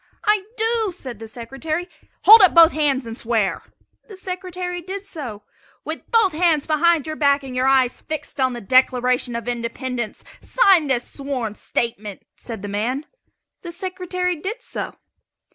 [0.23, 1.87] "I do," said the Secretary.
[2.23, 3.61] "Hold up both hands and swear!"
[4.07, 5.43] The Secretary did so.
[5.85, 10.23] "With both hands behind your back and your eyes fixed on the Declaration of Independence
[10.41, 13.05] sign this sworn statement," said the man.
[13.61, 14.95] The Secretary did so.